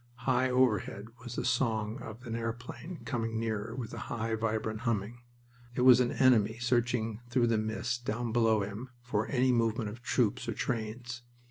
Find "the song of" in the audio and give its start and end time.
1.35-2.25